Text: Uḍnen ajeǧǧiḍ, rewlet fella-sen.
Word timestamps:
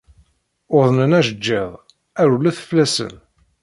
Uḍnen 0.75 1.17
ajeǧǧiḍ, 1.19 1.69
rewlet 2.29 2.57
fella-sen. 2.67 3.13